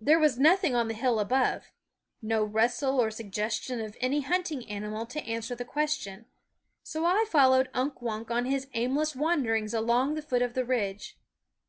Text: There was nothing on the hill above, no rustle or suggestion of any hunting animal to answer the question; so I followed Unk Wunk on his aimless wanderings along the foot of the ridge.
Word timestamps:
There 0.00 0.18
was 0.18 0.40
nothing 0.40 0.74
on 0.74 0.88
the 0.88 0.92
hill 0.94 1.20
above, 1.20 1.70
no 2.20 2.42
rustle 2.42 3.00
or 3.00 3.12
suggestion 3.12 3.80
of 3.80 3.96
any 4.00 4.22
hunting 4.22 4.68
animal 4.68 5.06
to 5.06 5.22
answer 5.22 5.54
the 5.54 5.64
question; 5.64 6.26
so 6.82 7.04
I 7.04 7.26
followed 7.30 7.70
Unk 7.72 8.02
Wunk 8.02 8.28
on 8.28 8.46
his 8.46 8.66
aimless 8.74 9.14
wanderings 9.14 9.72
along 9.72 10.14
the 10.14 10.22
foot 10.22 10.42
of 10.42 10.54
the 10.54 10.64
ridge. 10.64 11.16